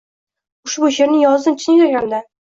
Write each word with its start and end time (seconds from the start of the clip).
Ushbu 0.69 0.89
sherni 0.95 1.21
yozdim 1.25 1.61
chin 1.67 1.79
yuragimdan 1.79 2.29